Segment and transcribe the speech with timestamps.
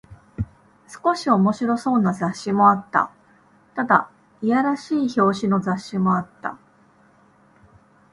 [0.87, 3.11] 少し面白そうな雑誌もあった。
[3.75, 4.09] ただ、
[4.41, 6.57] いやらしい表紙の雑誌もあった。